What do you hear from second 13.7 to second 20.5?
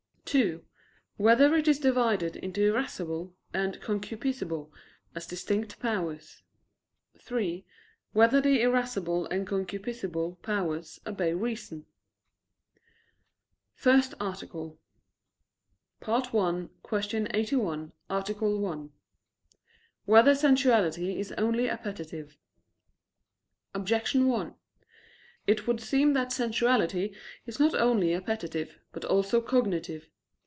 FIRST ARTICLE [I, Q. 81, Art. 1] Whether